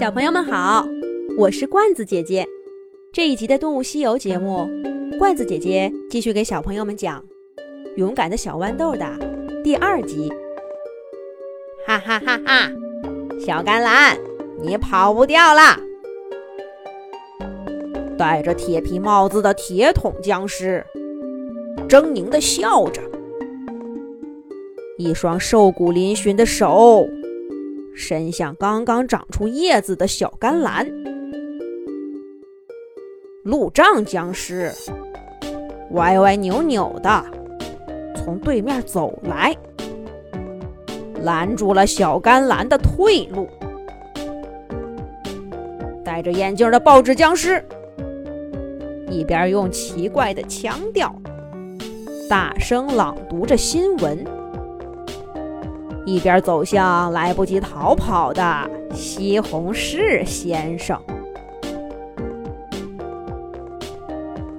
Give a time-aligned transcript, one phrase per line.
[0.00, 0.82] 小朋友们好，
[1.36, 2.46] 我是罐子姐姐。
[3.12, 4.66] 这一集的《动物西游》节目，
[5.18, 7.22] 罐子姐姐继续给小朋友们讲
[7.96, 9.06] 《勇敢的小豌豆》的
[9.62, 10.30] 第二集。
[11.86, 12.72] 哈哈哈哈！
[13.44, 14.16] 小甘蓝，
[14.62, 15.78] 你跑不掉了！
[18.16, 20.82] 戴着铁皮帽子的铁桶僵尸，
[21.86, 23.02] 狰狞地笑着，
[24.96, 27.06] 一双瘦骨嶙峋的手。
[27.94, 30.86] 伸向刚刚长出叶子的小甘蓝，
[33.42, 34.72] 路障僵尸
[35.92, 37.24] 歪歪扭扭的
[38.14, 39.54] 从对面走来，
[41.22, 43.48] 拦住了小甘蓝的退路。
[46.04, 47.62] 戴着眼镜的报纸僵尸
[49.08, 51.14] 一边用奇怪的腔调
[52.28, 54.24] 大声朗读着新闻。
[56.06, 60.98] 一边走向来不及逃跑的西红柿先生。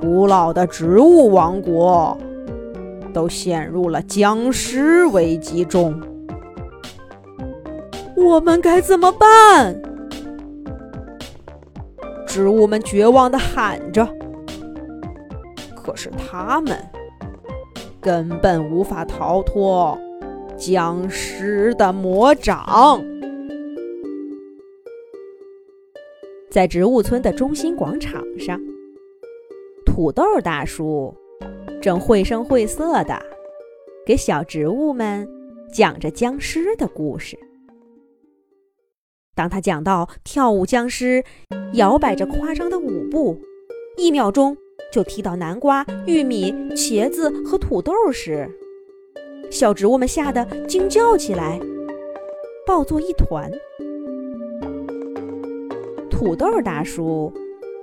[0.00, 2.16] 古老的植物王国
[3.12, 6.00] 都陷入了僵尸危机中，
[8.16, 9.80] 我们该怎么办？
[12.26, 14.06] 植物们绝望的喊着。
[15.74, 16.78] 可是他们
[18.00, 19.98] 根本无法逃脱。
[20.58, 23.00] 僵尸的魔掌，
[26.50, 28.60] 在植物村的中心广场上，
[29.86, 31.14] 土豆大叔
[31.80, 33.16] 正绘声绘色的
[34.04, 35.28] 给小植物们
[35.72, 37.38] 讲着僵尸的故事。
[39.36, 41.22] 当他讲到跳舞僵尸
[41.74, 43.40] 摇摆着夸张的舞步，
[43.96, 44.56] 一秒钟
[44.92, 48.50] 就踢到南瓜、玉米、茄子和土豆时，
[49.50, 51.58] 小植物们吓得惊叫起来，
[52.66, 53.50] 抱作一团。
[56.10, 57.32] 土豆大叔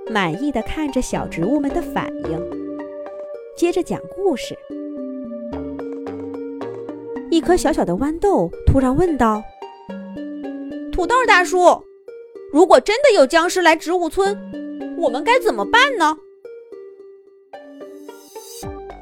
[0.10, 2.40] 满意的看着小植物们的反应，
[3.56, 4.56] 接着讲故事。
[7.32, 9.42] 一颗小小的豌豆突然问道
[10.94, 11.84] ：“土豆大叔，
[12.54, 14.38] 如果真的有僵尸来植物村，
[14.98, 16.18] 我们该怎么办呢？”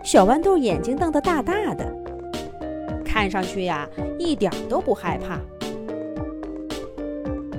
[0.04, 2.03] 小豌豆眼睛瞪得大大的。
[3.14, 3.88] 看上去呀，
[4.18, 5.40] 一点都不害怕。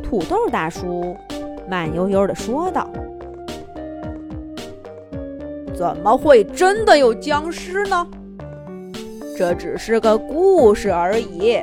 [0.03, 1.16] 土豆大叔
[1.70, 2.91] 慢悠悠地说道
[5.72, 8.04] ：“怎么会真的有僵尸呢？
[9.38, 11.62] 这只是个故事而已。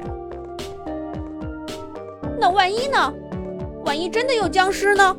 [2.40, 3.14] 那万一呢？
[3.84, 5.18] 万一真的有僵尸呢？”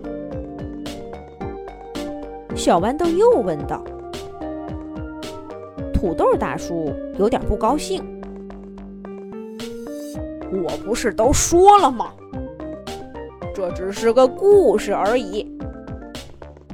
[2.56, 3.84] 小豌豆又问道。
[5.93, 8.03] 土豆大叔有点不高兴。
[10.53, 12.13] 我不是都说了吗？
[13.55, 15.47] 这只是个故事而已，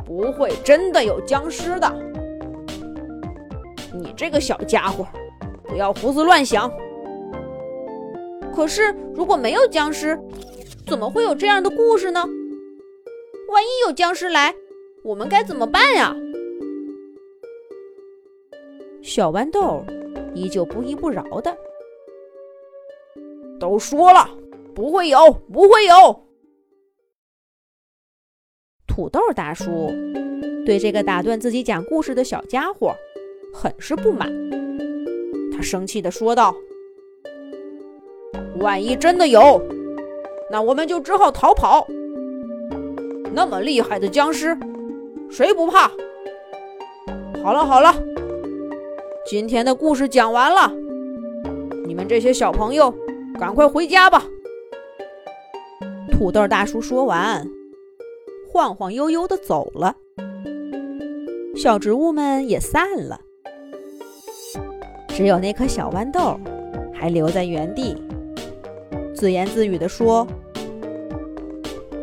[0.04, 1.92] 不会真的有僵尸的。
[3.92, 5.06] 你这个小家伙，
[5.64, 6.70] 不要胡思乱想。
[8.54, 10.18] 可是，如果没有僵尸，
[10.86, 12.24] 怎么会有这样的故事呢？
[13.48, 14.54] 万一有僵尸来，
[15.02, 16.14] 我们该怎么办呀？
[19.02, 19.84] 小豌豆
[20.34, 21.56] 依旧不依不饶的。
[23.58, 24.28] 都说了，
[24.74, 26.24] 不会有，不会有。
[28.86, 29.90] 土豆大叔
[30.64, 32.94] 对这个打断自己讲故事的小家伙
[33.52, 34.28] 很是不满，
[35.52, 36.54] 他生气的说道
[38.60, 39.60] ：“万一真的有，
[40.50, 41.86] 那我们就只好逃跑。
[43.32, 44.56] 那么厉害的僵尸，
[45.30, 45.90] 谁不怕？
[47.42, 47.94] 好了好了，
[49.26, 50.72] 今天的故事讲完了，
[51.86, 52.92] 你们这些小朋友。”
[53.38, 54.24] 赶快回家吧！
[56.10, 57.48] 土豆大叔说完，
[58.52, 59.94] 晃晃悠悠的走了。
[61.54, 63.20] 小植物们也散了，
[65.08, 66.36] 只有那颗小豌豆
[66.92, 67.96] 还留在原地，
[69.14, 70.26] 自言自语的说：“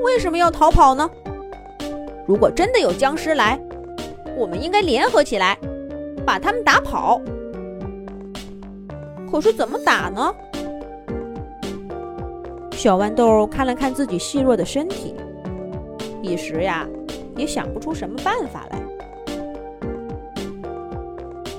[0.01, 1.09] 为什么要逃跑呢？
[2.25, 3.59] 如果真的有僵尸来，
[4.37, 5.57] 我们应该联合起来，
[6.25, 7.21] 把他们打跑。
[9.29, 10.33] 可是怎么打呢？”
[12.85, 15.15] 小豌豆看了看自己细弱的身体，
[16.21, 16.87] 一时呀
[17.35, 18.79] 也想不出什么办法来。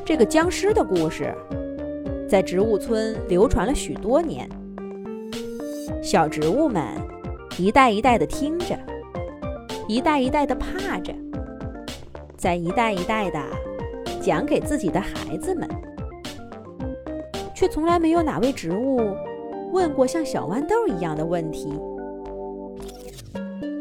[0.05, 1.34] 这个僵尸的故事
[2.28, 4.49] 在植物村流传了许多年，
[6.00, 6.84] 小植物们
[7.58, 8.78] 一代一代的听着，
[9.88, 11.12] 一代一代的怕着，
[12.37, 13.43] 再一代一代的
[14.23, 15.69] 讲给自己的孩子们，
[17.52, 19.00] 却从来没有哪位植物。
[19.72, 21.72] 问过像小豌豆一样的问题。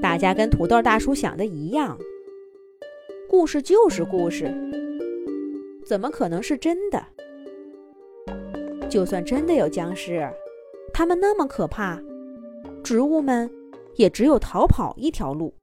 [0.01, 1.97] 大家跟土豆大叔想的一样，
[3.27, 4.53] 故事就是故事，
[5.85, 7.03] 怎么可能是真的？
[8.89, 10.29] 就算真的有僵尸，
[10.93, 11.99] 他们那么可怕，
[12.83, 13.49] 植物们
[13.95, 15.53] 也只有逃跑一条路。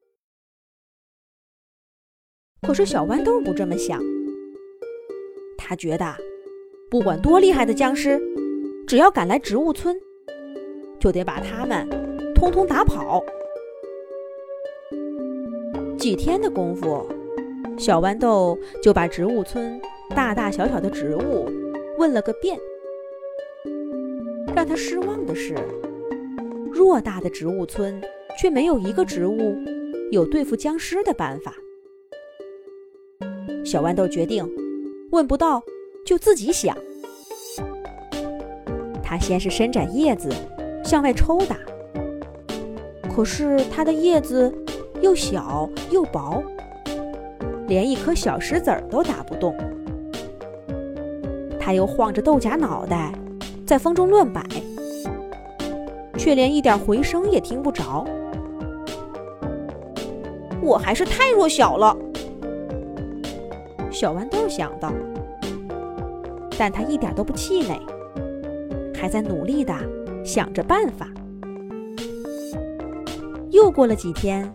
[2.63, 4.03] 可是小豌豆不这么想，
[5.57, 6.15] 他觉得，
[6.91, 8.21] 不管多厉害的僵尸，
[8.87, 9.97] 只要敢来植物村，
[11.03, 11.85] 就得把他们
[12.33, 13.25] 通通打跑。
[15.99, 17.05] 几天的功夫，
[17.77, 19.81] 小豌豆就把植物村
[20.15, 21.51] 大大小小的植物
[21.99, 22.57] 问了个遍。
[24.55, 25.57] 让他失望的是，
[26.73, 28.01] 偌大的植物村
[28.39, 29.57] 却没有一个植物
[30.13, 31.53] 有对付僵尸的办法。
[33.65, 34.49] 小豌豆决定，
[35.11, 35.61] 问不到
[36.07, 36.77] 就自己想。
[39.03, 40.31] 他先是伸展叶子
[40.85, 41.57] 向外抽打，
[43.15, 44.53] 可是它的叶子
[45.01, 46.43] 又小又薄，
[47.67, 49.57] 连一颗小石子儿都打不动。
[51.59, 53.13] 它又晃着豆荚脑袋。
[53.65, 54.43] 在风中乱摆，
[56.19, 58.05] 却连一点回声也听不着。
[60.61, 61.97] 我还是太弱小了，
[63.91, 64.93] 小豌豆想到。
[66.59, 67.81] 但他一点都不气馁，
[68.95, 69.75] 还在努力的
[70.25, 71.09] 想着办法。
[73.51, 74.53] 又过了几天，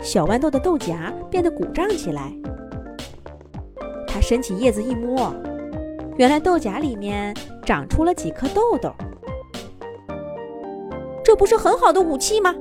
[0.00, 2.32] 小豌豆的豆荚变得鼓胀起来。
[4.06, 5.34] 它伸起叶子一摸。
[6.16, 7.34] 原来豆荚里面
[7.64, 8.92] 长出了几颗豆豆，
[11.24, 12.54] 这不是很好的武器吗？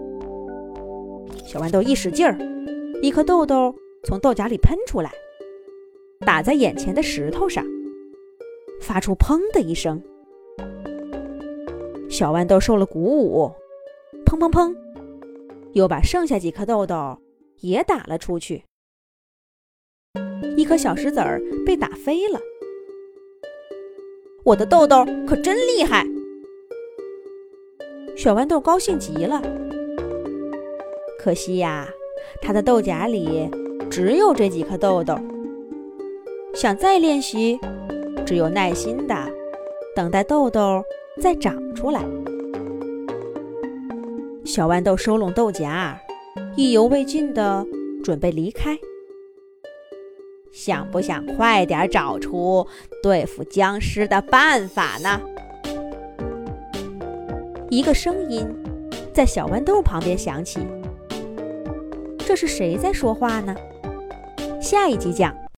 [1.43, 2.37] 小豌豆一使劲儿，
[3.01, 3.73] 一颗豆豆
[4.03, 5.11] 从豆荚里喷出来，
[6.19, 7.65] 打在眼前的石头上，
[8.81, 9.99] 发出“砰”的一声。
[12.09, 13.51] 小豌豆受了鼓舞，
[14.25, 14.75] 砰砰砰，
[15.73, 17.17] 又把剩下几颗豆豆
[17.59, 18.63] 也打了出去，
[20.55, 22.39] 一颗小石子儿被打飞了。
[24.43, 26.05] 我的豆豆可真厉害！
[28.15, 29.41] 小豌豆高兴极了。
[31.19, 31.87] 可惜呀，
[32.41, 33.49] 它的豆荚里
[33.91, 35.15] 只有这几颗豆豆。
[36.53, 37.59] 想再练习，
[38.25, 39.13] 只有耐心的
[39.93, 40.81] 等待豆豆
[41.19, 42.01] 再长出来。
[44.45, 45.97] 小豌豆收拢豆荚，
[46.55, 47.65] 意犹未尽的
[48.03, 48.77] 准备离开。
[50.51, 52.65] 想不想快点找出
[53.03, 55.21] 对付僵尸的办法呢？
[57.69, 58.47] 一个声音
[59.13, 60.61] 在小豌豆旁边响起。
[62.17, 63.55] 这是谁在说话呢？
[64.59, 65.37] 下一集讲。